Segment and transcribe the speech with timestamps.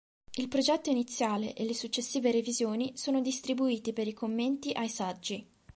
[0.33, 5.47] Il progetto iniziale e le successive revisioni, sono distribuiti per i commenti ai "saggi".